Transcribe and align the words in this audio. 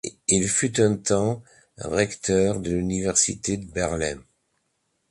Il 0.27 0.49
fut 0.49 0.81
un 0.81 0.95
temps 0.97 1.43
recteur 1.77 2.59
de 2.59 2.71
l'université 2.71 3.57
de 3.57 3.71
Berlin. 3.71 4.19